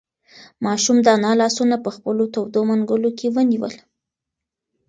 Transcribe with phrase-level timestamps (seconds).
[0.65, 3.73] ماشوم د انا لاسونه په خپلو تودو منگولو کې ونیول.